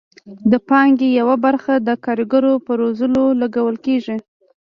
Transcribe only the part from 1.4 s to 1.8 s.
برخه